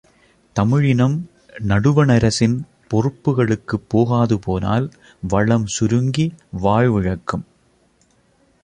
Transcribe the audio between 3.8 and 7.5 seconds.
போகாது போனால் வளம் சுருங்கி வாழ்விழக்கும்.